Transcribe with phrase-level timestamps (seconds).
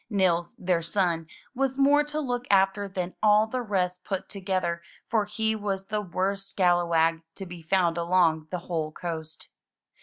[0.09, 4.81] Nils, their son, was more to look after than all the rest put together
[5.11, 9.47] for he was the worst scalawag to be found along the whole coast.